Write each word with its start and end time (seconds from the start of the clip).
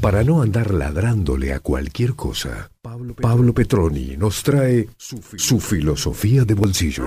Para 0.00 0.22
no 0.24 0.42
andar 0.42 0.72
ladrándole 0.72 1.52
a 1.52 1.60
cualquier 1.60 2.14
cosa, 2.14 2.70
Pablo 3.20 3.54
Petroni 3.54 4.16
nos 4.16 4.42
trae 4.42 4.88
su 4.98 5.60
filosofía 5.60 6.44
de 6.44 6.54
bolsillo. 6.54 7.06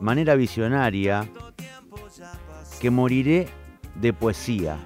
Manera 0.00 0.34
visionaria 0.34 1.28
que 2.80 2.90
moriré 2.90 3.48
de 3.94 4.12
poesía. 4.12 4.78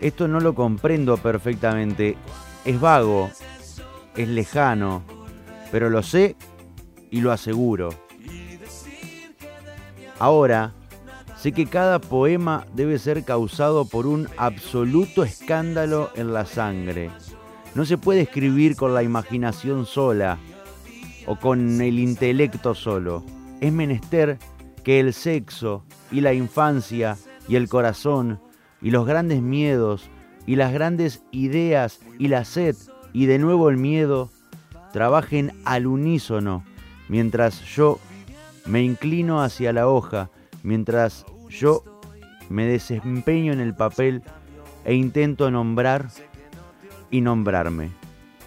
Esto 0.00 0.28
no 0.28 0.40
lo 0.40 0.54
comprendo 0.54 1.16
perfectamente. 1.16 2.16
Es 2.64 2.80
vago, 2.80 3.30
es 4.16 4.28
lejano, 4.28 5.02
pero 5.70 5.88
lo 5.88 6.02
sé 6.02 6.36
y 7.10 7.20
lo 7.20 7.32
aseguro. 7.32 7.90
Ahora, 10.18 10.72
sé 11.36 11.52
que 11.52 11.66
cada 11.66 12.00
poema 12.00 12.66
debe 12.74 12.98
ser 12.98 13.24
causado 13.24 13.84
por 13.84 14.06
un 14.06 14.28
absoluto 14.36 15.24
escándalo 15.24 16.10
en 16.16 16.32
la 16.32 16.46
sangre. 16.46 17.10
No 17.74 17.84
se 17.84 17.98
puede 17.98 18.22
escribir 18.22 18.76
con 18.76 18.94
la 18.94 19.02
imaginación 19.02 19.86
sola 19.86 20.38
o 21.26 21.36
con 21.36 21.80
el 21.80 21.98
intelecto 21.98 22.74
solo. 22.74 23.24
Es 23.60 23.72
menester 23.72 24.38
que 24.82 25.00
el 25.00 25.12
sexo 25.12 25.84
y 26.10 26.20
la 26.20 26.34
infancia 26.34 27.16
y 27.48 27.56
el 27.56 27.68
corazón 27.68 28.40
y 28.82 28.90
los 28.90 29.06
grandes 29.06 29.40
miedos 29.40 30.08
y 30.46 30.56
las 30.56 30.72
grandes 30.72 31.22
ideas 31.30 32.00
y 32.18 32.28
la 32.28 32.44
sed 32.44 32.76
y 33.12 33.26
de 33.26 33.38
nuevo 33.38 33.70
el 33.70 33.78
miedo 33.78 34.30
trabajen 34.92 35.52
al 35.64 35.86
unísono 35.86 36.64
mientras 37.08 37.62
yo 37.64 37.98
me 38.66 38.82
inclino 38.82 39.42
hacia 39.42 39.72
la 39.72 39.88
hoja, 39.88 40.30
mientras 40.62 41.24
yo 41.48 41.82
me 42.48 42.66
desempeño 42.66 43.52
en 43.52 43.60
el 43.60 43.74
papel 43.74 44.22
e 44.84 44.94
intento 44.94 45.50
nombrar 45.50 46.08
y 47.10 47.20
nombrarme. 47.20 47.90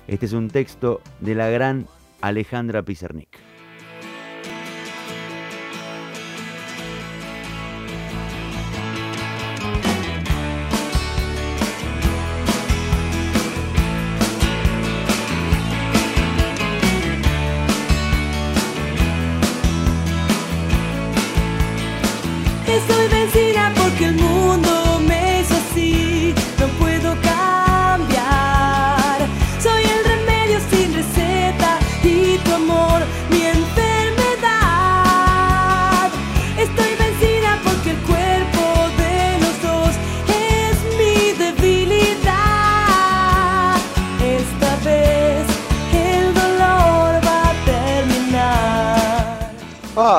Este 0.07 0.25
es 0.25 0.33
un 0.33 0.49
texto 0.49 1.01
de 1.19 1.35
la 1.35 1.49
gran 1.49 1.87
Alejandra 2.21 2.83
Pizarnik. 2.83 3.46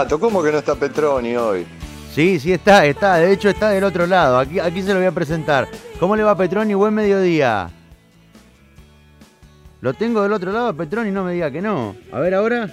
Pato, 0.08 0.20
¿cómo 0.20 0.42
que 0.42 0.50
no 0.50 0.56
está 0.56 0.74
Petroni 0.74 1.36
hoy? 1.36 1.66
Sí, 2.14 2.40
sí 2.40 2.50
está, 2.50 2.86
está. 2.86 3.16
De 3.16 3.30
hecho 3.30 3.50
está 3.50 3.68
del 3.68 3.84
otro 3.84 4.06
lado. 4.06 4.38
Aquí, 4.38 4.58
aquí 4.58 4.80
se 4.80 4.94
lo 4.94 5.00
voy 5.00 5.06
a 5.06 5.12
presentar. 5.12 5.68
¿Cómo 6.00 6.16
le 6.16 6.22
va 6.22 6.34
Petroni? 6.34 6.72
Buen 6.72 6.94
mediodía. 6.94 7.68
Lo 9.82 9.92
tengo 9.92 10.22
del 10.22 10.32
otro 10.32 10.50
lado 10.50 10.68
a 10.68 10.72
Petroni, 10.72 11.10
no 11.10 11.24
me 11.24 11.34
diga 11.34 11.50
que 11.50 11.60
no. 11.60 11.94
A 12.10 12.20
ver 12.20 12.34
ahora. 12.34 12.70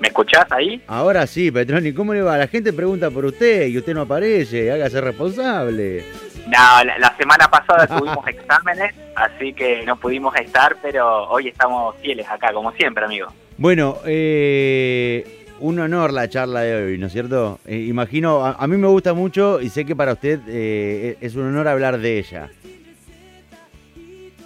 ¿Me 0.00 0.08
escuchás 0.08 0.50
ahí? 0.50 0.82
Ahora 0.88 1.28
sí, 1.28 1.52
Petroni, 1.52 1.92
¿cómo 1.92 2.12
le 2.12 2.22
va? 2.22 2.36
La 2.36 2.48
gente 2.48 2.72
pregunta 2.72 3.08
por 3.08 3.24
usted 3.24 3.68
y 3.68 3.78
usted 3.78 3.94
no 3.94 4.00
aparece. 4.00 4.72
Hágase 4.72 5.00
responsable. 5.00 6.04
No, 6.48 6.84
la, 6.84 6.98
la 6.98 7.16
semana 7.16 7.48
pasada 7.48 7.86
tuvimos 7.86 8.26
exámenes, 8.26 8.96
así 9.14 9.52
que 9.52 9.84
no 9.86 9.94
pudimos 9.94 10.34
estar, 10.34 10.74
pero 10.82 11.28
hoy 11.28 11.46
estamos 11.46 11.94
fieles 12.02 12.26
acá, 12.28 12.52
como 12.52 12.72
siempre, 12.72 13.04
amigo. 13.04 13.28
Bueno, 13.58 13.98
eh, 14.04 15.37
un 15.60 15.78
honor 15.80 16.12
la 16.12 16.28
charla 16.28 16.60
de 16.60 16.74
hoy, 16.74 16.98
¿no 16.98 17.06
es 17.06 17.12
cierto? 17.12 17.58
Eh, 17.66 17.76
imagino, 17.88 18.44
a, 18.44 18.52
a 18.52 18.66
mí 18.66 18.76
me 18.76 18.86
gusta 18.88 19.14
mucho 19.14 19.60
y 19.60 19.68
sé 19.68 19.84
que 19.84 19.96
para 19.96 20.12
usted 20.12 20.40
eh, 20.48 21.16
es 21.20 21.34
un 21.36 21.46
honor 21.46 21.68
hablar 21.68 21.98
de 21.98 22.18
ella. 22.18 22.50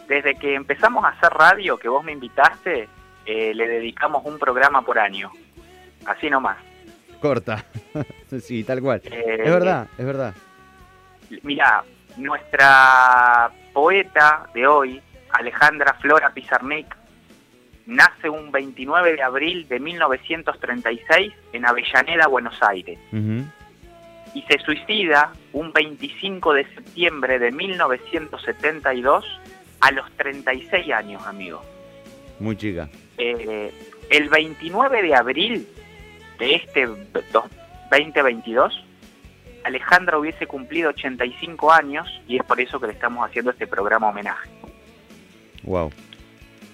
Desde 0.09 0.34
que 0.34 0.55
empezamos 0.55 1.05
a 1.05 1.09
hacer 1.09 1.31
radio, 1.31 1.78
que 1.78 1.89
vos 1.89 2.05
me 2.05 2.12
invitaste, 2.12 2.89
eh, 3.25 3.55
le 3.55 3.69
dedicamos 3.69 4.25
un 4.25 4.39
programa 4.39 4.83
por 4.83 4.99
año. 4.99 5.31
Así 6.06 6.28
nomás. 6.28 6.59
Corta. 7.21 7.65
sí, 8.41 8.65
tal 8.65 8.81
cual. 8.83 9.01
Es 9.05 9.51
verdad, 9.51 9.89
es 9.97 10.05
verdad. 10.05 10.34
Mirá, 11.43 11.83
nuestra 12.17 13.51
poeta 13.72 14.47
de 14.53 14.67
hoy, 14.67 15.01
Alejandra 15.31 15.95
Flora 15.95 16.31
Pizarnik, 16.34 16.95
nace 17.87 18.28
un 18.28 18.53
29 18.53 19.16
de 19.16 19.22
abril 19.22 19.66
de 19.69 19.81
1936 19.81 21.32
en 21.53 21.66
Avellaneda, 21.66 22.26
Buenos 22.28 22.54
Aires. 22.62 22.98
Y 24.34 24.43
se 24.43 24.59
suicida 24.60 25.32
un 25.53 25.72
25 25.72 26.54
de 26.54 26.65
septiembre 26.75 27.38
de 27.38 27.50
1972 27.53 29.25
a 29.81 29.91
los 29.91 30.10
36 30.16 30.92
años, 30.92 31.26
amigo. 31.26 31.62
Muy 32.38 32.56
chica. 32.56 32.88
Eh, 33.19 33.72
el 34.10 34.28
29 34.28 35.03
de 35.03 35.15
abril 35.15 35.66
de 36.38 36.54
este 36.56 36.87
do- 36.87 37.48
2022, 37.91 38.84
Alejandra 39.65 40.19
hubiese 40.19 40.47
cumplido 40.47 40.91
85 40.91 41.71
años 41.72 42.09
y 42.26 42.37
es 42.37 42.42
por 42.44 42.60
eso 42.60 42.81
que 42.81 42.87
le 42.87 42.92
estamos 42.94 43.28
haciendo 43.28 43.50
este 43.50 43.66
programa 43.66 44.09
homenaje. 44.09 44.48
Wow. 45.62 45.92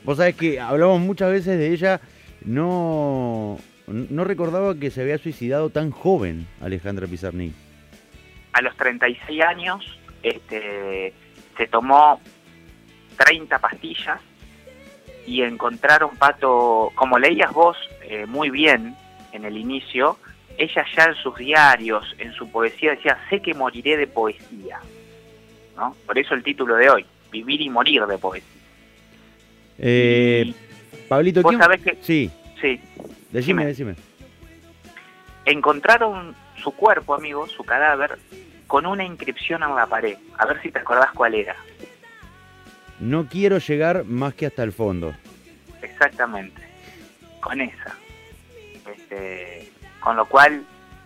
Vos 0.08 0.16
sabés 0.16 0.36
que 0.36 0.58
hablamos 0.58 1.00
muchas 1.00 1.30
veces 1.30 1.58
de 1.58 1.70
ella, 1.70 2.00
no, 2.42 3.58
no 3.86 4.24
recordaba 4.24 4.74
que 4.74 4.90
se 4.90 5.02
había 5.02 5.18
suicidado 5.18 5.68
tan 5.68 5.90
joven 5.90 6.46
Alejandra 6.62 7.06
Pizarnik. 7.06 7.52
A 8.54 8.62
los 8.62 8.74
36 8.78 9.42
años 9.42 9.98
este, 10.22 11.12
se 11.58 11.66
tomó 11.66 12.22
30 13.18 13.58
pastillas 13.58 14.18
y 15.26 15.42
encontraron 15.42 16.16
pato, 16.16 16.90
como 16.94 17.18
leías 17.18 17.52
vos 17.52 17.76
eh, 18.00 18.24
muy 18.24 18.48
bien 18.48 18.96
en 19.32 19.44
el 19.44 19.58
inicio, 19.58 20.16
ella 20.56 20.86
ya 20.96 21.04
en 21.04 21.16
sus 21.16 21.36
diarios, 21.36 22.16
en 22.16 22.32
su 22.32 22.50
poesía 22.50 22.92
decía, 22.92 23.18
sé 23.28 23.42
que 23.42 23.52
moriré 23.52 23.98
de 23.98 24.06
poesía. 24.06 24.80
¿no? 25.76 25.94
Por 26.06 26.18
eso 26.18 26.32
el 26.32 26.42
título 26.42 26.76
de 26.76 26.88
hoy, 26.88 27.04
Vivir 27.30 27.60
y 27.60 27.68
morir 27.68 28.06
de 28.06 28.16
poesía. 28.16 28.57
Eh, 29.78 30.52
Pablito, 31.08 31.42
Vos 31.42 31.50
¿quién- 31.52 31.60
sabés 31.62 31.80
que- 31.82 31.98
Sí, 32.02 32.30
Sí, 32.60 32.80
decime, 33.30 33.62
Dime. 33.62 33.66
decime. 33.66 33.94
encontraron 35.44 36.34
su 36.62 36.72
cuerpo, 36.72 37.14
amigo, 37.14 37.46
su 37.46 37.62
cadáver, 37.64 38.18
con 38.66 38.84
una 38.84 39.04
inscripción 39.04 39.62
en 39.62 39.74
la 39.74 39.86
pared. 39.86 40.16
A 40.36 40.44
ver 40.46 40.60
si 40.62 40.70
te 40.70 40.80
acordás 40.80 41.10
cuál 41.12 41.34
era. 41.34 41.56
No 43.00 43.26
quiero 43.28 43.58
llegar 43.58 44.04
más 44.04 44.34
que 44.34 44.46
hasta 44.46 44.62
el 44.64 44.72
fondo. 44.72 45.14
Exactamente, 45.80 46.60
con 47.40 47.60
esa. 47.60 47.94
Este, 48.92 49.70
con 50.00 50.16
lo 50.16 50.26
cual, 50.26 50.64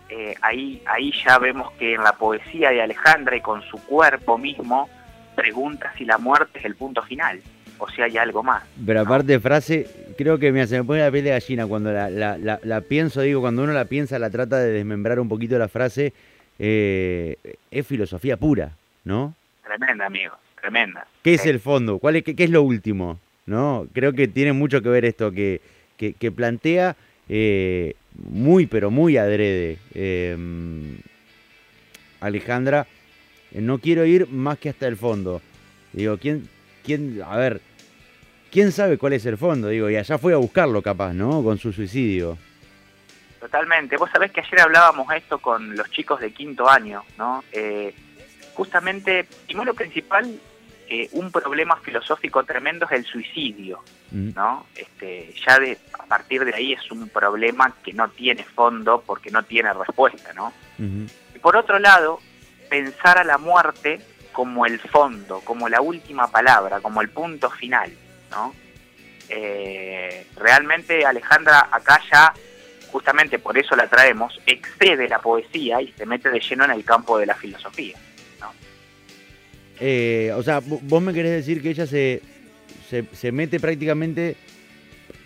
eh, 0.09 0.35
ahí, 0.41 0.83
ahí 0.87 1.13
ya 1.25 1.39
vemos 1.39 1.71
que 1.73 1.95
en 1.95 2.03
la 2.03 2.13
poesía 2.15 2.71
de 2.71 2.81
Alejandra 2.83 3.37
y 3.37 3.41
con 3.43 3.63
su 3.63 3.77
cuerpo 3.85 4.39
mismo, 4.39 4.89
pregunta 5.37 5.93
si 5.99 6.05
la 6.05 6.19
muerte 6.19 6.59
es 6.59 6.65
el 6.65 6.75
punto 6.77 7.03
final, 7.03 7.41
o 7.83 7.91
si 7.91 8.01
hay 8.01 8.17
algo 8.17 8.43
más. 8.43 8.63
Pero 8.87 9.01
aparte 9.01 9.41
frase, 9.41 9.87
creo 10.17 10.39
que 10.39 10.53
me, 10.53 10.67
se 10.67 10.79
me 10.79 10.85
pone 10.85 11.01
la 11.01 11.11
piel 11.11 11.25
de 11.25 11.31
gallina 11.31 11.67
cuando 11.67 11.93
la, 11.93 12.09
la- 12.11 12.39
la- 12.39 12.61
la 12.63 12.81
pienso, 12.81 13.21
digo, 13.23 13.41
cuando 13.41 13.63
uno 13.65 13.73
la 13.73 13.87
piensa, 13.87 14.19
la 14.19 14.31
trata 14.31 14.59
de 14.61 14.71
desmembrar 14.71 15.19
un 15.19 15.29
poquito 15.29 15.59
la 15.59 15.69
frase, 15.69 16.13
eh, 16.59 17.37
es 17.71 17.87
filosofía 17.87 18.37
pura, 18.37 18.73
¿no? 19.05 19.35
Tremenda, 19.65 20.07
amigo, 20.07 20.35
tremenda. 20.61 21.07
¿Qué 21.23 21.35
es 21.35 21.47
el 21.47 21.59
fondo? 21.59 21.99
¿Cuál 21.99 22.17
es, 22.17 22.23
qué, 22.25 22.37
qué 22.37 22.45
es 22.45 22.51
lo 22.51 22.63
último? 22.63 23.19
¿no? 23.47 23.89
Creo 23.93 24.13
que 24.13 24.29
tiene 24.29 24.53
mucho 24.53 24.81
que 24.83 24.89
ver 24.89 25.05
esto, 25.05 25.33
que, 25.33 25.61
que, 25.97 26.13
que 26.13 26.31
plantea 26.31 26.95
eh, 27.29 27.95
muy, 28.15 28.67
pero 28.67 28.91
muy 28.93 29.17
adrede. 29.17 29.79
eh, 29.95 30.37
Alejandra, 32.21 32.87
no 33.53 33.79
quiero 33.79 34.05
ir 34.05 34.29
más 34.29 34.59
que 34.59 34.69
hasta 34.69 34.87
el 34.87 34.97
fondo. 34.97 35.43
Digo, 35.93 36.19
¿quién, 36.19 36.49
quién, 36.85 37.21
a 37.27 37.37
ver, 37.37 37.61
quién 38.53 38.71
sabe 38.71 38.99
cuál 38.99 39.15
es 39.15 39.27
el 39.27 39.39
fondo? 39.39 39.69
Digo, 39.69 39.91
y 39.91 39.97
allá 39.97 40.19
fue 40.19 40.35
a 40.35 40.37
buscarlo 40.37 40.83
capaz, 40.83 41.15
¿no? 41.15 41.43
Con 41.43 41.59
su 41.59 41.73
suicidio. 41.73 42.39
Totalmente. 43.41 43.97
Vos 43.97 44.11
sabés 44.13 44.31
que 44.31 44.41
ayer 44.41 44.61
hablábamos 44.61 45.13
esto 45.13 45.39
con 45.39 45.75
los 45.75 45.91
chicos 45.91 46.21
de 46.21 46.33
quinto 46.33 46.69
año, 46.69 47.03
¿no? 47.19 47.43
Eh, 47.51 47.93
justamente, 48.55 49.27
primero 49.47 49.75
principal, 49.75 50.39
eh, 50.89 51.09
un 51.13 51.33
problema 51.33 51.77
filosófico 51.77 52.45
tremendo 52.45 52.87
es 52.87 52.93
el 52.93 53.05
suicidio, 53.05 53.83
¿no? 54.11 54.67
Este, 54.77 55.35
ya 55.45 55.59
de, 55.59 55.79
a 55.99 56.05
partir 56.05 56.45
de 56.45 56.55
ahí 56.55 56.75
es 56.75 56.91
un 56.91 57.09
problema 57.09 57.75
que 57.83 57.95
no 57.95 58.09
tiene 58.11 58.45
fondo 58.45 59.03
porque 59.05 59.31
no 59.31 59.43
tiene 59.43 59.73
respuesta, 59.73 60.33
¿no? 60.35 60.53
Y 60.79 61.39
por 61.39 61.57
otro 61.57 61.79
lado, 61.79 62.21
pensar 62.69 63.19
a 63.19 63.25
la 63.25 63.39
muerte 63.39 64.01
como 64.33 64.67
el 64.67 64.79
fondo, 64.79 65.41
como 65.41 65.69
la 65.69 65.81
última 65.81 66.31
palabra, 66.31 66.81
como 66.81 67.01
el 67.01 67.09
punto 67.09 67.51
final, 67.51 67.91
Eh, 69.29 70.27
realmente 70.37 71.05
Alejandra 71.07 71.69
acá 71.71 72.01
ya, 72.13 72.35
justamente 72.91 73.39
por 73.39 73.57
eso 73.57 73.75
la 73.77 73.89
traemos, 73.89 74.39
excede 74.47 75.09
la 75.09 75.21
poesía 75.21 75.81
y 75.81 75.93
se 75.93 76.05
mete 76.07 76.29
de 76.31 76.41
lleno 76.41 76.65
en 76.65 76.73
el 76.73 76.85
campo 76.85 77.19
de 77.19 77.27
la 77.27 77.35
filosofía. 77.35 77.97
Eh, 79.81 80.33
o 80.37 80.43
sea, 80.43 80.61
vo- 80.61 80.81
vos 80.83 81.03
me 81.03 81.13
querés 81.15 81.33
decir 81.33 81.63
que 81.63 81.71
ella 81.71 81.87
se, 81.87 82.21
se, 82.89 83.05
se 83.13 83.33
mete 83.33 83.59
prácticamente 83.59 84.37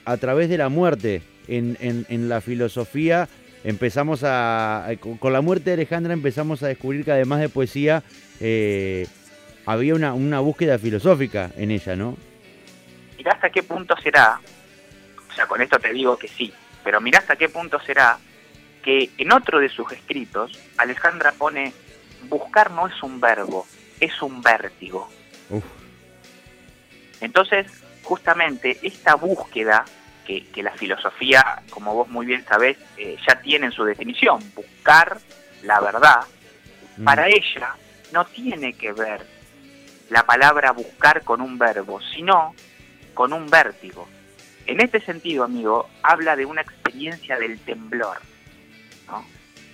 a 0.04 0.16
través 0.16 0.48
de 0.48 0.56
la 0.58 0.68
muerte 0.68 1.22
en, 1.48 1.76
en- 1.80 2.06
en 2.08 2.28
la 2.28 2.40
filosofía. 2.40 3.28
Empezamos 3.64 4.20
a. 4.22 4.88
Con 5.18 5.32
la 5.32 5.40
muerte 5.40 5.70
de 5.70 5.74
Alejandra 5.74 6.12
empezamos 6.12 6.62
a 6.62 6.68
descubrir 6.68 7.04
que 7.04 7.10
además 7.10 7.40
de 7.40 7.48
poesía 7.48 8.04
eh, 8.40 9.06
había 9.66 9.94
una, 9.96 10.14
una 10.14 10.38
búsqueda 10.38 10.78
filosófica 10.78 11.50
en 11.56 11.72
ella, 11.72 11.96
¿no? 11.96 12.16
Mirá 13.26 13.34
hasta 13.34 13.50
qué 13.50 13.64
punto 13.64 13.96
será, 14.00 14.38
o 15.28 15.34
sea, 15.34 15.48
con 15.48 15.60
esto 15.60 15.80
te 15.80 15.92
digo 15.92 16.16
que 16.16 16.28
sí, 16.28 16.54
pero 16.84 17.00
mirá 17.00 17.18
hasta 17.18 17.34
qué 17.34 17.48
punto 17.48 17.80
será 17.80 18.20
que 18.84 19.10
en 19.18 19.32
otro 19.32 19.58
de 19.58 19.68
sus 19.68 19.90
escritos 19.90 20.56
Alejandra 20.78 21.32
pone, 21.32 21.72
buscar 22.28 22.70
no 22.70 22.86
es 22.86 23.02
un 23.02 23.20
verbo, 23.20 23.66
es 23.98 24.22
un 24.22 24.40
vértigo. 24.42 25.10
Uf. 25.50 25.64
Entonces, 27.20 27.66
justamente 28.04 28.78
esta 28.82 29.16
búsqueda 29.16 29.84
que, 30.24 30.46
que 30.52 30.62
la 30.62 30.70
filosofía, 30.70 31.64
como 31.70 31.94
vos 31.94 32.08
muy 32.08 32.26
bien 32.26 32.44
sabés, 32.44 32.78
eh, 32.96 33.16
ya 33.26 33.40
tiene 33.40 33.66
en 33.66 33.72
su 33.72 33.82
definición, 33.82 34.38
buscar 34.54 35.18
la 35.64 35.80
verdad, 35.80 36.20
Mm. 36.96 37.04
para 37.04 37.26
ella 37.28 37.74
no 38.12 38.24
tiene 38.24 38.72
que 38.74 38.92
ver 38.92 39.26
la 40.10 40.24
palabra 40.24 40.70
buscar 40.70 41.24
con 41.24 41.40
un 41.40 41.58
verbo, 41.58 42.00
sino 42.14 42.54
con 43.16 43.32
un 43.32 43.48
vértigo. 43.48 44.06
En 44.66 44.80
este 44.80 45.00
sentido, 45.00 45.42
amigo, 45.42 45.88
habla 46.02 46.36
de 46.36 46.44
una 46.44 46.60
experiencia 46.60 47.36
del 47.38 47.58
temblor. 47.58 48.18
¿no? 49.08 49.24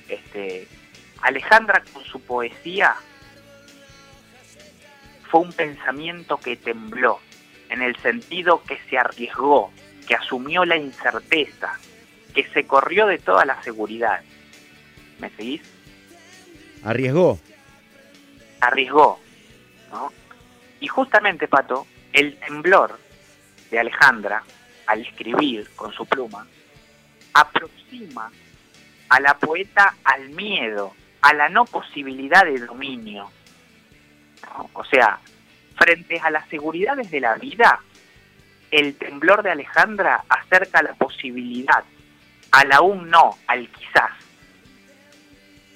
Este, 0.08 0.66
Alejandra 1.20 1.82
con 1.92 2.04
su 2.04 2.20
poesía 2.20 2.94
fue 5.28 5.40
un 5.40 5.52
pensamiento 5.52 6.38
que 6.38 6.56
tembló, 6.56 7.18
en 7.68 7.82
el 7.82 7.96
sentido 7.96 8.62
que 8.62 8.78
se 8.88 8.96
arriesgó, 8.96 9.72
que 10.06 10.14
asumió 10.14 10.64
la 10.64 10.76
incerteza, 10.76 11.78
que 12.34 12.46
se 12.54 12.64
corrió 12.64 13.06
de 13.06 13.18
toda 13.18 13.44
la 13.44 13.60
seguridad. 13.62 14.20
¿Me 15.18 15.30
seguís? 15.30 15.62
Arriesgó. 16.84 17.40
arriesgó, 18.60 19.18
¿no? 19.90 20.12
Y 20.80 20.86
justamente, 20.86 21.48
Pato, 21.48 21.86
el 22.12 22.36
temblor 22.38 23.01
de 23.72 23.80
Alejandra, 23.80 24.44
al 24.86 25.00
escribir 25.00 25.68
con 25.74 25.92
su 25.92 26.06
pluma, 26.06 26.46
aproxima 27.32 28.30
a 29.08 29.20
la 29.20 29.36
poeta 29.38 29.94
al 30.04 30.28
miedo, 30.28 30.94
a 31.22 31.32
la 31.32 31.48
no 31.48 31.64
posibilidad 31.64 32.44
de 32.44 32.58
dominio. 32.58 33.30
¿no? 34.42 34.70
O 34.74 34.84
sea, 34.84 35.18
frente 35.76 36.20
a 36.20 36.30
las 36.30 36.46
seguridades 36.48 37.10
de 37.10 37.20
la 37.20 37.34
vida, 37.36 37.80
el 38.70 38.94
temblor 38.96 39.42
de 39.42 39.52
Alejandra 39.52 40.22
acerca 40.28 40.82
la 40.82 40.92
posibilidad, 40.92 41.82
al 42.50 42.72
aún 42.72 43.08
no, 43.08 43.38
al 43.46 43.68
quizás. 43.68 44.12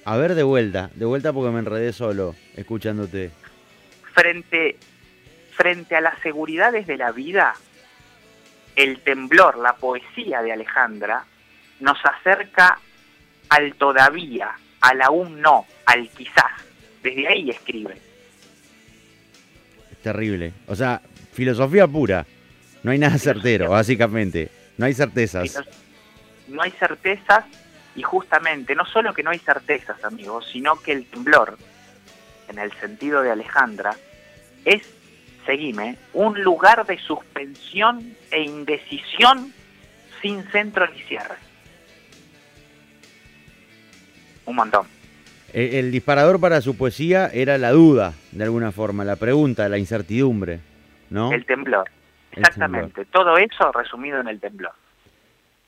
A 0.05 0.17
ver, 0.17 0.35
de 0.35 0.43
vuelta, 0.43 0.91
de 0.93 1.05
vuelta 1.05 1.33
porque 1.33 1.51
me 1.51 1.59
enredé 1.59 1.93
solo, 1.93 2.35
escuchándote. 2.55 3.31
frente, 4.13 4.77
frente 5.55 5.95
a 5.95 6.01
las 6.01 6.19
seguridades 6.21 6.85
de 6.85 6.97
la 6.97 7.11
vida, 7.11 7.55
el 8.77 9.01
temblor, 9.01 9.57
la 9.57 9.73
poesía 9.73 10.41
de 10.41 10.53
Alejandra, 10.53 11.25
nos 11.81 11.97
acerca 12.05 12.79
al 13.49 13.73
todavía, 13.73 14.51
al 14.79 15.01
aún 15.01 15.41
no, 15.41 15.65
al 15.85 16.07
quizás. 16.09 16.51
Desde 17.03 17.27
ahí 17.27 17.49
escribe. 17.49 17.99
Es 19.91 19.97
terrible. 19.97 20.53
O 20.67 20.75
sea, 20.75 21.01
filosofía 21.33 21.87
pura. 21.87 22.25
No 22.83 22.91
hay 22.91 22.99
nada 22.99 23.17
certero, 23.17 23.71
básicamente. 23.71 24.49
No 24.77 24.85
hay 24.85 24.93
certezas. 24.93 25.59
No 26.47 26.61
hay 26.61 26.71
certezas 26.71 27.45
y 27.95 28.03
justamente, 28.03 28.75
no 28.75 28.85
solo 28.85 29.11
que 29.11 29.23
no 29.23 29.31
hay 29.31 29.39
certezas, 29.39 30.03
amigos, 30.03 30.47
sino 30.51 30.75
que 30.75 30.91
el 30.91 31.07
temblor, 31.07 31.57
en 32.47 32.59
el 32.59 32.71
sentido 32.73 33.23
de 33.23 33.31
Alejandra, 33.31 33.95
es, 34.63 34.83
seguime, 35.47 35.97
un 36.13 36.43
lugar 36.43 36.85
de 36.85 36.99
suspensión 36.99 38.13
e 38.29 38.41
indecisión 38.43 39.51
sin 40.21 40.43
centro 40.51 40.87
ni 40.93 40.99
cierre. 41.01 41.35
Un 44.45 44.55
montón. 44.55 44.85
El, 45.53 45.73
el 45.75 45.91
disparador 45.91 46.39
para 46.39 46.61
su 46.61 46.77
poesía 46.77 47.27
era 47.33 47.57
la 47.57 47.71
duda, 47.71 48.13
de 48.31 48.43
alguna 48.43 48.71
forma, 48.71 49.03
la 49.03 49.15
pregunta, 49.15 49.67
la 49.69 49.77
incertidumbre, 49.77 50.59
¿no? 51.09 51.31
El 51.31 51.45
temblor. 51.45 51.89
El 52.33 52.39
Exactamente. 52.39 53.05
Todo 53.05 53.37
eso 53.37 53.71
resumido 53.71 54.19
en 54.19 54.27
el 54.27 54.39
temblor. 54.39 54.73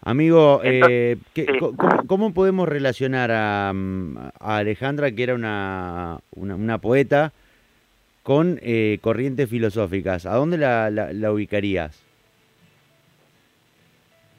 Amigo, 0.04 0.62
Entonces, 0.64 0.90
eh, 0.92 1.18
¿qué- 1.34 1.46
sí. 1.52 1.58
co- 1.60 1.76
cómo, 1.76 2.08
cómo 2.08 2.34
podemos 2.34 2.70
relacionar 2.70 3.32
a, 3.32 3.72
mm, 3.74 4.18
a 4.40 4.58
Alejandra, 4.58 5.12
que 5.12 5.24
era 5.24 5.36
una, 5.36 6.20
una, 6.36 6.56
una 6.56 6.78
poeta, 6.78 7.34
con 8.30 8.60
eh, 8.62 9.00
corrientes 9.02 9.50
filosóficas? 9.50 10.28
¿A 10.28 10.36
dónde 10.36 10.60
la, 10.60 10.92
la- 10.92 11.12
la 11.14 11.32
ubicarías? 11.32 12.00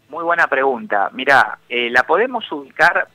Muy 0.09 0.23
buena 0.23 0.47
pregunta. 0.47 1.11
Mira, 1.12 1.59
eh, 1.68 1.90
la 1.90 2.04
podemos 2.04 2.44
ubicar, 2.52 3.09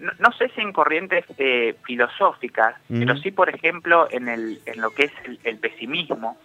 no, 0.00 0.10
no 0.18 0.32
sé 0.32 0.48
si 0.48 0.62
en 0.62 0.72
corrientes 0.72 1.24
eh, 1.38 1.76
filosóficas, 1.84 2.74
pero 2.88 3.16
sí, 3.18 3.30
por 3.30 3.50
ejemplo, 3.54 4.08
en, 4.10 4.28
el, 4.28 4.60
en 4.66 4.80
lo 4.80 4.90
que 4.90 5.04
es 5.04 5.12
el, 5.26 5.38
el 5.44 5.58
pesimismo, 5.58 6.36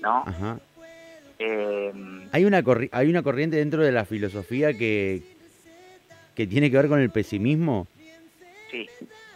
¿no? 0.00 0.22
Ajá. 0.24 0.60
Eh, 1.40 1.92
Hay 2.30 2.44
una, 2.44 2.62
corri- 2.62 2.88
hay 2.92 3.10
una 3.10 3.24
corriente 3.24 3.56
dentro 3.56 3.82
de 3.82 3.90
la 3.90 4.04
filosofía 4.04 4.74
que, 4.74 5.22
que 6.36 6.46
tiene 6.46 6.70
que 6.70 6.76
ver 6.76 6.86
con 6.86 7.00
el 7.00 7.10
pesimismo. 7.10 7.88
sí, 8.70 8.88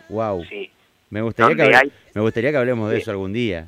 Wow. 0.08 0.44
sí. 0.48 0.70
Me 1.10 1.20
gustaría, 1.22 1.56
que 1.56 1.74
hay, 1.74 1.92
me 2.14 2.20
gustaría 2.20 2.50
que 2.52 2.56
hablemos 2.56 2.90
de 2.90 2.98
eso 2.98 3.10
algún 3.10 3.32
día. 3.32 3.66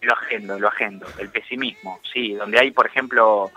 lo 0.00 0.12
agendo, 0.14 0.58
lo 0.58 0.68
agendo, 0.68 1.06
el 1.18 1.28
pesimismo, 1.28 2.00
sí, 2.12 2.32
donde 2.34 2.58
hay, 2.58 2.70
por 2.72 2.86
ejemplo, 2.86 3.50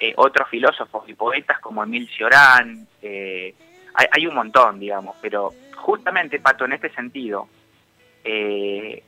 eh, 0.00 0.12
otros 0.16 0.48
filósofos 0.48 1.08
y 1.08 1.14
poetas 1.14 1.60
como 1.60 1.82
Emil 1.84 2.08
Cioran, 2.08 2.86
eh, 3.02 3.54
hay, 3.94 4.06
hay 4.10 4.26
un 4.26 4.34
montón, 4.34 4.80
digamos, 4.80 5.14
pero 5.20 5.52
justamente, 5.76 6.40
Pato, 6.40 6.64
en 6.64 6.72
este 6.72 6.90
sentido, 6.94 7.46
eh, 8.24 9.02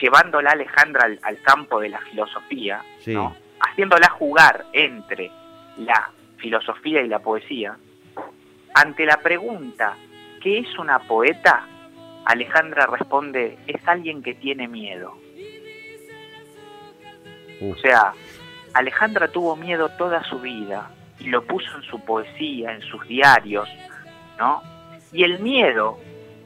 llevándola 0.00 0.50
Alejandra 0.52 1.04
al, 1.04 1.18
al 1.22 1.40
campo 1.42 1.80
de 1.80 1.88
la 1.90 1.98
filosofía, 2.00 2.82
Sí. 3.00 3.12
¿no? 3.14 3.36
haciéndola 3.60 4.08
jugar 4.10 4.66
entre 4.72 5.30
la 5.78 6.10
filosofía 6.36 7.00
y 7.02 7.08
la 7.08 7.18
poesía, 7.18 7.76
ante 8.74 9.04
la 9.06 9.16
pregunta, 9.18 9.96
¿qué 10.42 10.58
es 10.58 10.78
una 10.78 10.98
poeta? 11.00 11.66
Alejandra 12.26 12.86
responde, 12.86 13.56
es 13.68 13.86
alguien 13.86 14.20
que 14.22 14.34
tiene 14.34 14.66
miedo. 14.66 15.16
Uf. 17.60 17.76
O 17.76 17.80
sea, 17.80 18.12
Alejandra 18.74 19.28
tuvo 19.28 19.54
miedo 19.54 19.88
toda 19.96 20.22
su 20.24 20.40
vida 20.40 20.90
y 21.20 21.28
lo 21.28 21.44
puso 21.46 21.68
en 21.76 21.82
su 21.84 22.00
poesía, 22.00 22.74
en 22.74 22.82
sus 22.82 23.06
diarios, 23.06 23.68
¿no? 24.38 24.60
Y 25.12 25.22
el 25.22 25.38
miedo 25.38 25.98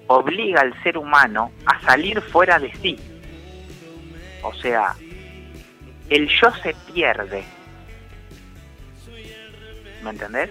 obliga 0.07 0.61
al 0.61 0.81
ser 0.83 0.99
humano 0.99 1.51
a 1.65 1.81
salir 1.81 2.21
fuera 2.21 2.59
de 2.59 2.73
sí. 2.75 2.99
O 4.43 4.53
sea, 4.55 4.95
el 6.11 6.29
yo 6.29 6.51
se 6.63 6.75
pierde. 6.93 7.43
¿Me 10.05 10.11
entendés? 10.11 10.51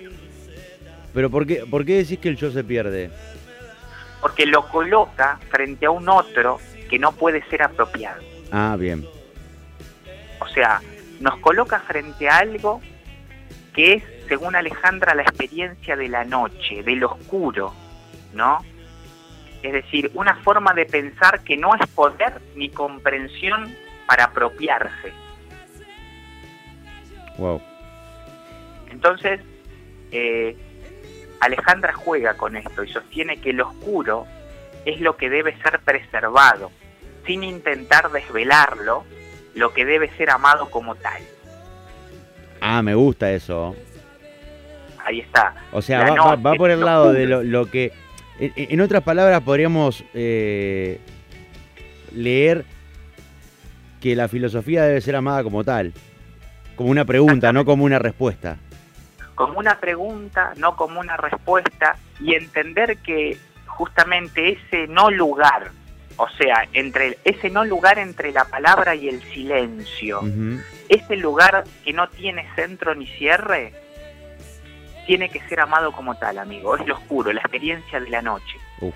Pero 1.13 1.29
¿por 1.29 1.45
qué, 1.45 1.65
¿por 1.69 1.85
qué 1.85 1.97
decís 1.97 2.17
que 2.17 2.29
el 2.29 2.35
yo 2.35 2.51
se 2.51 2.63
pierde? 2.63 3.11
Porque 4.21 4.45
lo 4.45 4.67
coloca 4.67 5.39
frente 5.49 5.85
a 5.85 5.91
un 5.91 6.09
otro 6.09 6.59
que 6.89 6.99
no 6.99 7.11
puede 7.11 7.43
ser 7.49 7.63
apropiado. 7.63 8.21
Ah, 8.51 8.75
bien. 8.77 9.05
O 10.39 10.47
sea, 10.47 10.81
nos 11.19 11.37
coloca 11.37 11.79
frente 11.79 12.29
a 12.29 12.37
algo 12.37 12.81
que 13.73 13.93
es, 13.93 14.03
según 14.27 14.55
Alejandra, 14.55 15.13
la 15.15 15.21
experiencia 15.21 15.95
de 15.95 16.09
la 16.09 16.23
noche, 16.23 16.83
del 16.83 17.03
oscuro, 17.03 17.73
¿no? 18.33 18.59
Es 19.61 19.73
decir, 19.73 20.09
una 20.13 20.35
forma 20.37 20.73
de 20.73 20.85
pensar 20.85 21.43
que 21.43 21.57
no 21.57 21.75
es 21.75 21.85
poder 21.87 22.41
ni 22.55 22.69
comprensión 22.69 23.75
para 24.07 24.25
apropiarse. 24.25 25.13
Wow. 27.37 27.61
Entonces, 28.89 29.41
eh, 30.11 30.57
Alejandra 31.41 31.93
juega 31.93 32.35
con 32.35 32.55
esto 32.55 32.83
y 32.83 32.89
sostiene 32.91 33.39
que 33.39 33.51
el 33.51 33.61
oscuro 33.61 34.25
es 34.85 34.99
lo 35.01 35.15
que 35.17 35.29
debe 35.29 35.55
ser 35.61 35.79
preservado, 35.79 36.71
sin 37.25 37.43
intentar 37.43 38.11
desvelarlo, 38.11 39.03
lo 39.55 39.73
que 39.73 39.85
debe 39.85 40.09
ser 40.17 40.29
amado 40.29 40.69
como 40.69 40.95
tal. 40.95 41.21
Ah, 42.61 42.81
me 42.81 42.93
gusta 42.95 43.31
eso. 43.31 43.75
Ahí 45.05 45.21
está. 45.21 45.55
O 45.71 45.81
sea, 45.81 46.11
va, 46.13 46.35
va- 46.35 46.53
por 46.55 46.69
el 46.71 46.79
lo 46.81 46.85
lado 46.85 47.13
de 47.13 47.25
lo, 47.25 47.43
lo 47.43 47.65
que... 47.69 47.91
En, 48.39 48.53
en 48.55 48.81
otras 48.81 49.03
palabras, 49.03 49.41
podríamos 49.41 50.03
eh, 50.13 50.99
leer 52.13 52.63
que 54.01 54.15
la 54.15 54.27
filosofía 54.27 54.83
debe 54.83 55.01
ser 55.01 55.15
amada 55.15 55.43
como 55.43 55.63
tal. 55.63 55.93
Como 56.75 56.89
una 56.89 57.03
pregunta, 57.05 57.51
no 57.51 57.65
como 57.65 57.83
una 57.83 57.99
respuesta. 57.99 58.57
Como 59.39 59.57
una 59.57 59.79
pregunta, 59.79 60.51
no 60.57 60.75
como 60.75 60.99
una 60.99 61.15
respuesta, 61.15 61.95
y 62.19 62.35
entender 62.35 62.97
que 62.97 63.37
justamente 63.67 64.49
ese 64.49 64.85
no 64.87 65.09
lugar, 65.09 65.71
o 66.17 66.27
sea, 66.31 66.67
entre 66.73 67.17
ese 67.23 67.49
no 67.49 67.63
lugar 67.63 67.99
entre 67.99 68.33
la 68.33 68.43
palabra 68.43 68.95
y 68.95 69.07
el 69.07 69.23
silencio, 69.31 70.19
Ujú. 70.19 70.59
ese 70.89 71.15
lugar 71.15 71.63
que 71.85 71.93
no 71.93 72.09
tiene 72.09 72.49
centro 72.53 72.93
ni 72.95 73.07
cierre, 73.07 73.71
tiene 75.07 75.29
que 75.29 75.39
ser 75.47 75.61
amado 75.61 75.93
como 75.93 76.15
tal, 76.15 76.37
amigo. 76.37 76.75
Es 76.75 76.85
lo 76.85 76.95
oscuro, 76.95 77.31
la 77.31 77.39
experiencia 77.39 78.01
de 78.01 78.09
la 78.09 78.21
noche. 78.21 78.57
Uf. 78.81 78.93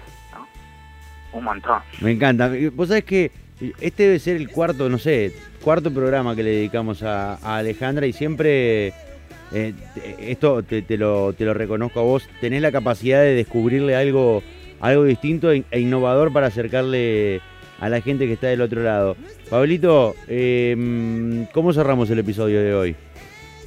Un 1.32 1.46
montón. 1.46 1.82
Me 2.02 2.12
encanta. 2.12 2.52
Vos 2.74 2.90
sabés 2.90 3.06
que 3.06 3.32
este 3.80 4.04
debe 4.04 4.20
ser 4.20 4.36
el 4.36 4.50
cuarto, 4.50 4.90
no 4.90 5.00
sé, 5.00 5.34
cuarto 5.64 5.90
programa 5.94 6.36
que 6.36 6.44
le 6.44 6.50
dedicamos 6.50 7.02
a, 7.02 7.36
a 7.36 7.60
Alejandra 7.60 8.06
y 8.06 8.12
siempre, 8.12 8.94
eh, 9.54 9.74
esto 10.20 10.64
te, 10.64 10.82
te 10.82 10.98
lo, 10.98 11.34
te 11.34 11.46
lo 11.46 11.54
reconozco 11.54 12.00
a 12.00 12.04
vos, 12.04 12.28
tenés 12.42 12.62
la 12.62 12.72
capacidad 12.72 13.22
de 13.22 13.36
descubrirle 13.36 13.96
algo, 13.96 14.42
algo 14.80 15.04
distinto 15.04 15.52
e, 15.52 15.64
e 15.72 15.80
innovador 15.80 16.34
para 16.34 16.48
acercarle 16.48 17.42
a 17.80 17.90
la 17.90 18.02
gente 18.02 18.28
que 18.28 18.34
está 18.34 18.48
del 18.48 18.62
otro 18.62 18.82
lado. 18.82 19.16
Pablito, 19.50 20.16
eh, 20.28 21.46
¿cómo 21.54 21.74
cerramos 21.74 22.10
el 22.10 22.20
episodio 22.20 22.62
de 22.62 22.74
hoy? 22.74 22.96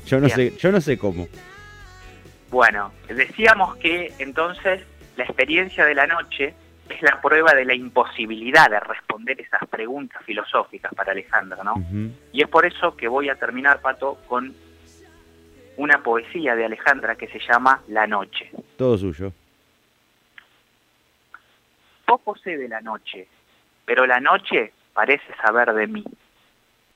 Yo 0.07 0.21
no 0.21 0.27
Bien. 0.27 0.37
sé, 0.37 0.57
yo 0.57 0.73
no 0.73 0.81
sé 0.81 0.97
cómo. 0.97 1.29
Bueno, 2.51 2.93
decíamos 3.09 3.77
que 3.77 4.13
entonces 4.19 4.83
la 5.17 5.25
experiencia 5.25 5.85
de 5.85 5.95
la 5.95 6.07
noche 6.07 6.55
es 6.89 7.03
la 7.03 7.21
prueba 7.21 7.53
de 7.55 7.65
la 7.65 7.75
imposibilidad 7.75 8.71
de 8.71 8.79
responder 8.81 9.41
esas 9.41 9.69
preguntas 9.69 10.23
filosóficas 10.25 10.95
para 10.95 11.13
Alejandra, 11.13 11.65
¿no? 11.65 11.75
Y 12.33 12.43
es 12.43 12.49
por 12.49 12.65
eso 12.65 12.97
que 12.97 13.09
voy 13.09 13.29
a 13.29 13.35
terminar, 13.35 13.81
Pato, 13.81 14.19
con 14.29 14.55
una 15.77 16.03
poesía 16.03 16.55
de 16.55 16.65
Alejandra 16.65 17.17
que 17.17 17.29
se 17.29 17.39
llama 17.41 17.83
La 17.89 18.07
Noche. 18.07 18.51
Todo 18.77 18.97
suyo. 18.97 19.33
Poco 22.05 22.37
sé 22.37 22.57
de 22.57 22.69
la 22.69 22.81
noche, 22.81 23.29
pero 23.85 24.07
la 24.07 24.21
noche 24.21 24.73
parece 24.93 25.35
saber 25.45 25.73
de 25.73 25.87
mí. 25.87 26.05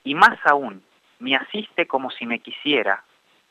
Y 0.03 0.15
más 0.15 0.39
aún, 0.45 0.81
me 1.19 1.35
asiste 1.35 1.85
como 1.85 2.09
si 2.11 2.25
me 2.25 2.39
quisiera, 2.39 3.03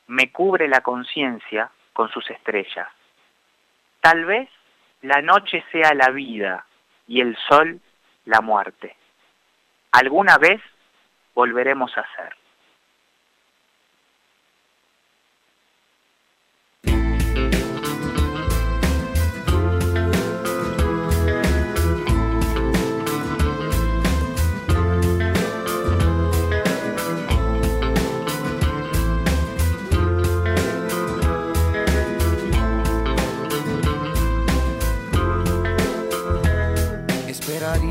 me 0.07 0.31
cubre 0.31 0.67
la 0.67 0.81
conciencia 0.81 1.69
con 1.93 2.09
sus 2.09 2.29
estrellas. 2.29 2.87
Tal 4.01 4.25
vez 4.25 4.49
la 5.01 5.21
noche 5.21 5.63
sea 5.71 5.93
la 5.93 6.09
vida 6.09 6.65
y 7.07 7.21
el 7.21 7.37
sol 7.47 7.79
la 8.25 8.41
muerte. 8.41 8.95
Alguna 9.91 10.37
vez 10.37 10.61
volveremos 11.33 11.97
a 11.97 12.05
ser. 12.15 12.35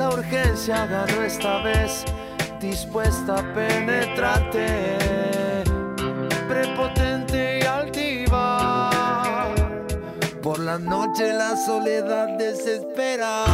La 0.00 0.08
urgencia 0.08 0.86
ganó 0.86 1.20
esta 1.20 1.62
vez, 1.62 2.06
dispuesta 2.58 3.34
a 3.34 3.54
penetrarte, 3.54 4.96
prepotente 6.48 7.58
y 7.58 7.66
altiva. 7.66 9.52
Por 10.42 10.58
la 10.60 10.78
noche 10.78 11.34
la 11.34 11.54
soledad 11.54 12.28
desespera. 12.38 13.44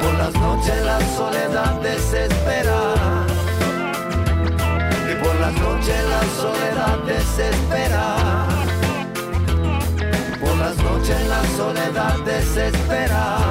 Por 0.00 0.14
las 0.14 0.34
noches 0.34 0.84
la 0.84 1.00
soledad 1.16 1.80
desespera. 1.82 2.78
Y 5.08 5.24
por 5.24 5.36
las 5.36 5.52
noches 5.52 6.04
la 6.14 6.22
soledad 6.42 6.98
desespera. 7.06 8.16
Por 10.40 10.56
las 10.56 10.76
noches 10.78 11.28
la 11.28 11.42
soledad 11.56 12.18
desespera. 12.24 13.45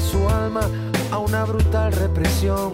Su 0.00 0.28
alma 0.28 0.62
a 1.10 1.18
una 1.18 1.44
brutal 1.44 1.92
represión, 1.92 2.72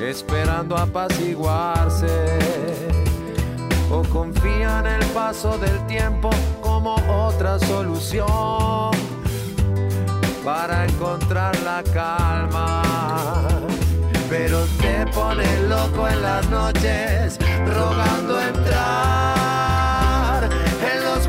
esperando 0.00 0.76
apaciguarse 0.76 2.38
o 3.90 4.02
confía 4.04 4.78
en 4.80 4.86
el 4.86 5.04
paso 5.06 5.58
del 5.58 5.84
tiempo 5.86 6.30
como 6.60 6.94
otra 7.08 7.58
solución 7.58 8.90
para 10.44 10.84
encontrar 10.84 11.58
la 11.60 11.82
calma. 11.92 12.82
Pero 14.28 14.64
te 14.80 15.06
pone 15.12 15.44
loco 15.68 16.08
en 16.08 16.22
las 16.22 16.48
noches, 16.48 17.38
rogando 17.66 18.40
entrar 18.40 19.56
en 20.44 21.04
los 21.04 21.28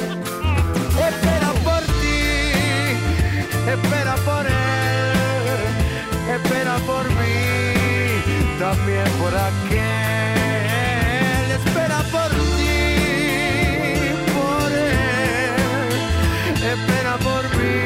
Espera 3.73 4.15
por 4.25 4.45
él, 4.45 4.53
espera 6.29 6.75
por 6.79 7.07
mí, 7.09 8.57
también 8.59 9.07
por 9.19 9.33
aquel. 9.33 9.81
Espera 11.51 11.99
por 12.11 12.29
ti, 12.57 12.85
por 14.35 14.71
él, 14.71 15.91
espera 16.73 17.17
por 17.17 17.43
mí, 17.57 17.83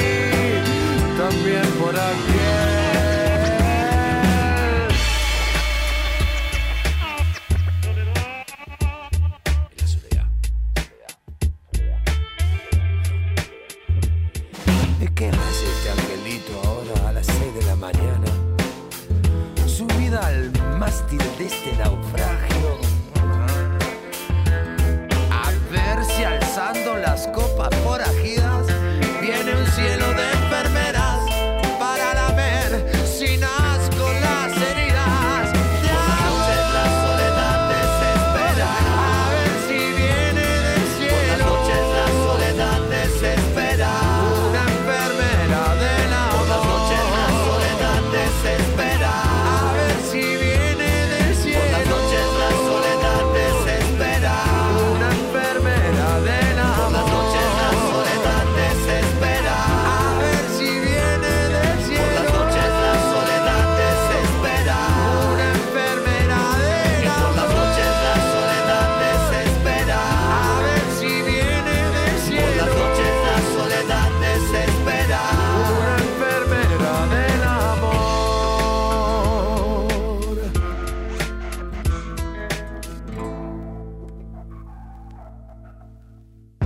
también 1.18 1.68
por 1.80 1.96
aquel. 1.96 2.35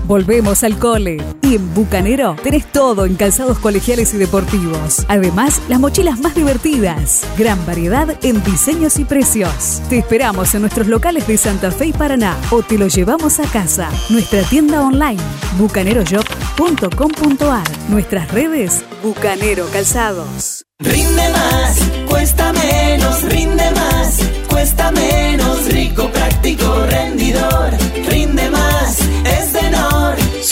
Volvemos 0.10 0.64
al 0.64 0.78
cole. 0.80 1.18
Y 1.44 1.56
en 1.56 1.74
Bucanero 1.76 2.36
tenés 2.42 2.66
todo 2.72 3.06
en 3.06 3.14
calzados 3.14 3.60
colegiales 3.60 4.12
y 4.16 4.18
deportivos. 4.18 5.06
Además, 5.08 5.62
las 5.70 5.80
mochilas 5.80 6.20
más 6.20 6.34
divertidas. 6.34 7.28
Gran 7.38 7.64
variedad 7.68 8.18
en 8.24 8.44
diseños 8.44 8.98
y 8.98 9.06
precios. 9.06 9.84
Te 9.88 10.00
esperamos 10.00 10.56
en 10.56 10.62
nuestros 10.62 10.88
locales 10.88 11.28
de 11.28 11.38
Santa 11.38 11.70
Fe 11.70 11.86
y 11.86 11.94
Paraná 11.94 12.36
o 12.50 12.64
te 12.64 12.80
lo 12.80 12.88
llevamos 12.88 13.40
a 13.40 13.44
casa. 13.44 13.92
Nuestra 14.10 14.42
tienda 14.42 14.82
online, 14.82 15.22
bucaneroshop.com.ar. 15.60 17.68
Nuestras 17.90 18.32
redes, 18.32 18.84
Bucanero 19.04 19.68
Calzados. 19.68 20.66
Rinde 20.80 21.30
más, 21.30 21.84
cuesta 22.10 22.52
menos, 22.54 23.22
rinde 23.26 23.70
más, 23.76 24.18
cuesta 24.50 24.92
menos, 24.92 25.29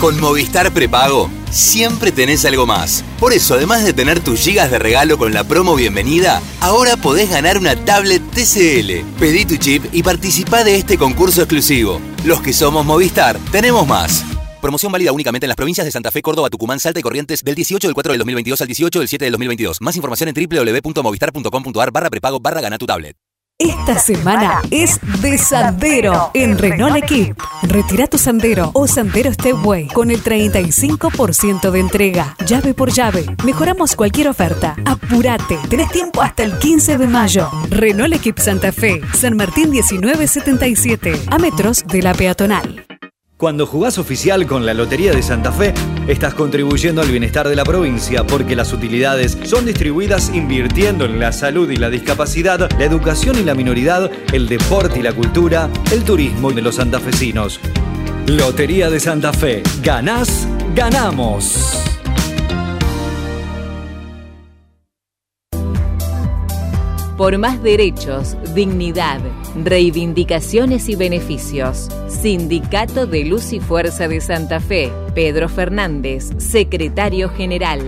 Con 0.00 0.20
Movistar 0.20 0.72
Prepago 0.72 1.30
siempre 1.50 2.12
tenés 2.12 2.44
algo 2.44 2.66
más. 2.66 3.02
Por 3.18 3.32
eso, 3.32 3.54
además 3.54 3.82
de 3.82 3.94
tener 3.94 4.20
tus 4.20 4.40
gigas 4.40 4.70
de 4.70 4.78
regalo 4.78 5.16
con 5.16 5.32
la 5.32 5.44
promo 5.44 5.74
bienvenida, 5.74 6.42
ahora 6.60 6.98
podés 6.98 7.30
ganar 7.30 7.56
una 7.56 7.76
tablet 7.76 8.22
TCL. 8.30 9.18
Pedí 9.18 9.46
tu 9.46 9.56
chip 9.56 9.84
y 9.92 10.02
participá 10.02 10.64
de 10.64 10.76
este 10.76 10.98
concurso 10.98 11.40
exclusivo. 11.40 12.00
Los 12.24 12.42
que 12.42 12.52
somos 12.52 12.84
Movistar, 12.84 13.38
tenemos 13.50 13.86
más. 13.86 14.22
Promoción 14.60 14.92
válida 14.92 15.12
únicamente 15.12 15.46
en 15.46 15.48
las 15.48 15.56
provincias 15.56 15.86
de 15.86 15.90
Santa 15.90 16.10
Fe, 16.10 16.20
Córdoba, 16.20 16.50
Tucumán, 16.50 16.78
Salta 16.78 17.00
y 17.00 17.02
Corrientes 17.02 17.42
del 17.42 17.54
18 17.54 17.88
del 17.88 17.94
4 17.94 18.12
del 18.12 18.18
2022 18.18 18.60
al 18.60 18.66
18 18.66 18.98
del 18.98 19.08
7 19.08 19.24
del 19.24 19.32
2022. 19.32 19.80
Más 19.80 19.96
información 19.96 20.28
en 20.28 20.34
www.movistar.com.ar 20.34 21.90
barra 21.90 22.10
prepago 22.10 22.38
barra 22.38 22.60
gana 22.60 22.76
tu 22.76 22.84
tablet. 22.84 23.25
Esta 23.58 23.98
semana 23.98 24.60
es 24.70 25.00
de 25.22 25.38
Sandero 25.38 26.30
en 26.34 26.58
Renault 26.58 26.96
Equip. 26.96 27.40
Retira 27.62 28.06
tu 28.06 28.18
Sandero 28.18 28.70
o 28.74 28.86
Sandero 28.86 29.32
Stepway 29.32 29.86
con 29.88 30.10
el 30.10 30.22
35% 30.22 31.70
de 31.70 31.80
entrega, 31.80 32.36
llave 32.44 32.74
por 32.74 32.90
llave. 32.90 33.24
Mejoramos 33.44 33.96
cualquier 33.96 34.28
oferta. 34.28 34.76
Apúrate, 34.84 35.56
tenés 35.70 35.90
tiempo 35.90 36.20
hasta 36.20 36.42
el 36.42 36.58
15 36.58 36.98
de 36.98 37.06
mayo. 37.06 37.50
Renault 37.70 38.16
Equip 38.16 38.38
Santa 38.38 38.72
Fe, 38.72 39.00
San 39.14 39.38
Martín 39.38 39.70
1977, 39.70 41.22
a 41.30 41.38
metros 41.38 41.82
de 41.86 42.02
la 42.02 42.12
peatonal. 42.12 42.84
Cuando 43.38 43.66
jugás 43.66 43.98
oficial 43.98 44.46
con 44.46 44.64
la 44.64 44.72
Lotería 44.72 45.12
de 45.12 45.22
Santa 45.22 45.52
Fe, 45.52 45.74
estás 46.08 46.32
contribuyendo 46.32 47.02
al 47.02 47.10
bienestar 47.10 47.46
de 47.46 47.54
la 47.54 47.64
provincia 47.64 48.26
porque 48.26 48.56
las 48.56 48.72
utilidades 48.72 49.36
son 49.44 49.66
distribuidas 49.66 50.34
invirtiendo 50.34 51.04
en 51.04 51.20
la 51.20 51.32
salud 51.32 51.68
y 51.68 51.76
la 51.76 51.90
discapacidad, 51.90 52.70
la 52.78 52.84
educación 52.86 53.38
y 53.38 53.42
la 53.42 53.54
minoridad, 53.54 54.10
el 54.32 54.48
deporte 54.48 55.00
y 55.00 55.02
la 55.02 55.12
cultura, 55.12 55.68
el 55.92 56.02
turismo 56.02 56.50
de 56.50 56.62
los 56.62 56.76
santafesinos. 56.76 57.60
Lotería 58.26 58.88
de 58.88 59.00
Santa 59.00 59.34
Fe. 59.34 59.62
Ganás, 59.82 60.48
ganamos. 60.74 61.74
por 67.16 67.38
más 67.38 67.62
derechos, 67.62 68.36
dignidad, 68.54 69.20
reivindicaciones 69.64 70.88
y 70.88 70.96
beneficios. 70.96 71.88
Sindicato 72.08 73.06
de 73.06 73.24
Luz 73.24 73.52
y 73.52 73.60
Fuerza 73.60 74.06
de 74.08 74.20
Santa 74.20 74.60
Fe, 74.60 74.92
Pedro 75.14 75.48
Fernández, 75.48 76.30
secretario 76.38 77.30
general. 77.30 77.80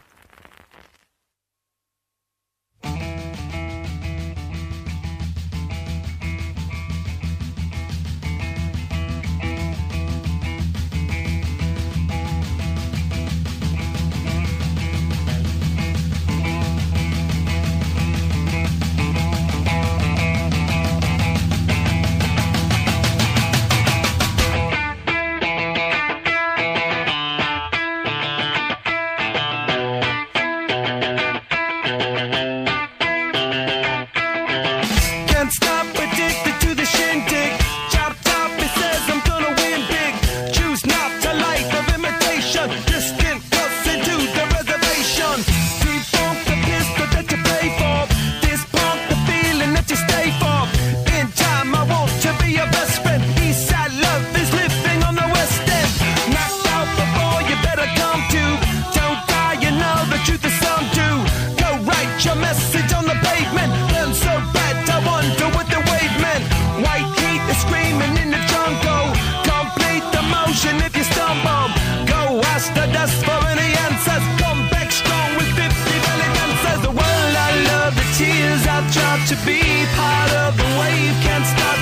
to 79.28 79.36
be 79.44 79.60
part 79.94 80.32
of 80.32 80.56
the 80.56 80.64
wave. 80.80 81.14
Can't 81.20 81.44
stop. 81.44 81.78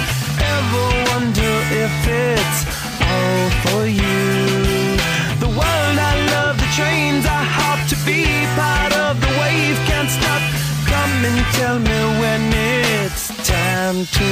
Ever 0.55 0.87
wonder 1.11 1.53
if 1.85 1.95
it's 2.09 2.61
all 3.07 3.51
for 3.63 3.87
you. 3.87 4.99
The 5.39 5.47
world 5.47 5.97
I 6.11 6.15
love, 6.35 6.59
the 6.59 6.67
trains 6.75 7.25
I 7.25 7.43
hop 7.59 7.79
to 7.93 7.97
be 8.05 8.27
part 8.59 8.93
of 9.07 9.21
the 9.21 9.33
wave. 9.39 9.79
Can't 9.87 10.11
stop. 10.11 10.43
Come 10.91 11.15
and 11.29 11.39
tell 11.55 11.79
me 11.79 11.99
when 12.21 12.43
it's 12.53 13.29
time 13.47 14.05
to. 14.17 14.31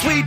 Sweet 0.00 0.26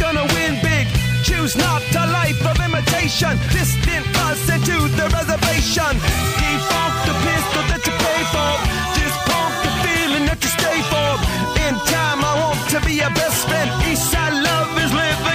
gonna 0.00 0.24
win 0.34 0.54
big. 0.62 0.86
Choose 1.22 1.54
not 1.56 1.82
a 1.94 2.06
life 2.10 2.40
of 2.50 2.56
imitation. 2.58 3.36
Distant 3.52 4.06
us 4.26 4.40
into 4.48 4.76
the 4.96 5.06
reservation. 5.12 5.92
Default 6.40 6.94
the 7.06 7.14
pistol 7.28 7.62
that 7.70 7.82
you 7.86 7.94
pay 8.06 8.20
for. 8.32 8.50
Just 8.96 9.18
pump 9.28 9.54
the 9.64 9.72
feeling 9.84 10.24
that 10.28 10.40
you 10.40 10.50
stay 10.58 10.78
for. 10.92 11.10
In 11.68 11.74
time, 11.92 12.20
I 12.24 12.32
want 12.42 12.60
to 12.72 12.78
be 12.86 12.94
your 13.02 13.12
best 13.20 13.46
friend. 13.46 13.68
Eastside 13.88 14.36
love 14.42 14.70
is 14.84 14.92
living. 14.92 15.29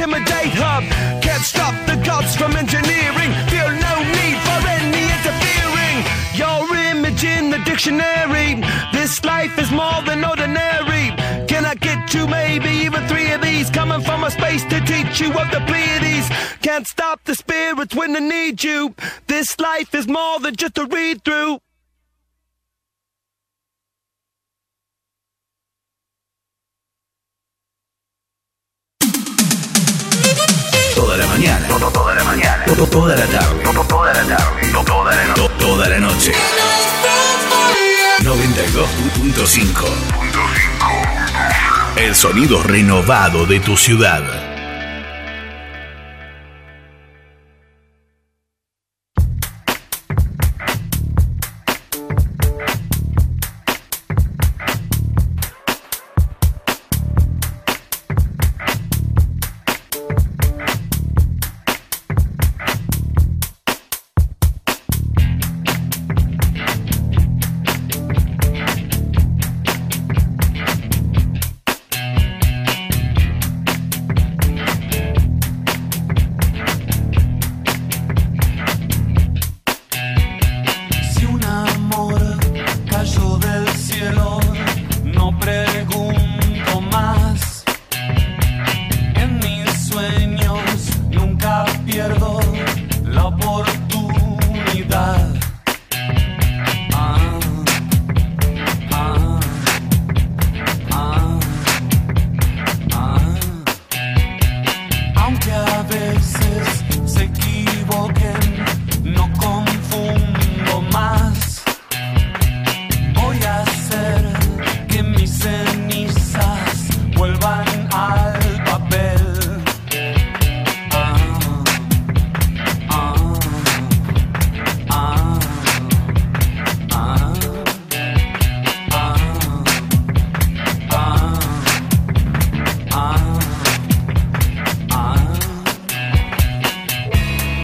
Intimidate 0.00 0.54
hub. 0.56 0.84
Can't 1.22 1.42
stop 1.42 1.74
the 1.86 1.96
gods 1.96 2.34
from 2.34 2.56
engineering. 2.56 3.30
Feel 3.52 3.68
no 3.68 3.94
need 4.16 4.38
for 4.48 4.60
any 4.80 5.04
interfering. 5.16 5.96
Your 6.40 6.64
image 6.88 7.22
in 7.22 7.50
the 7.50 7.58
dictionary. 7.64 8.64
This 8.92 9.22
life 9.24 9.58
is 9.58 9.70
more 9.70 10.00
than 10.06 10.24
ordinary. 10.24 11.12
Can 11.46 11.66
I 11.66 11.74
get 11.74 12.08
two, 12.08 12.26
maybe 12.26 12.70
even 12.86 13.06
three 13.08 13.30
of 13.32 13.42
these? 13.42 13.68
Coming 13.68 14.00
from 14.00 14.24
a 14.24 14.30
space 14.30 14.64
to 14.72 14.80
teach 14.80 15.20
you 15.20 15.28
of 15.38 15.50
the 15.50 15.60
Pleiades. 15.68 16.28
Can't 16.62 16.86
stop 16.86 17.22
the 17.24 17.34
spirits 17.34 17.94
when 17.94 18.14
they 18.14 18.20
need 18.20 18.64
you. 18.64 18.94
This 19.26 19.60
life 19.60 19.94
is 19.94 20.08
more 20.08 20.40
than 20.40 20.56
just 20.56 20.78
a 20.78 20.86
read 20.86 21.24
through. 21.24 21.60
Toda 30.94 31.16
la 31.16 31.26
mañana. 31.26 31.66
Toda 31.68 32.14
la 32.14 32.24
mañana. 32.24 32.64
Toda 32.66 33.16
la 33.16 33.26
tarde. 33.26 33.62
Toda 33.88 34.12
la 34.12 34.22
tarde. 34.24 34.72
Toda 34.86 35.12
la 35.12 35.24
noche. 35.26 35.48
Toda 35.58 35.88
la 35.88 35.98
noche. 35.98 36.32
92.5. 38.22 39.84
El 41.96 42.14
sonido 42.14 42.62
renovado 42.62 43.46
de 43.46 43.60
tu 43.60 43.76
ciudad. 43.76 44.49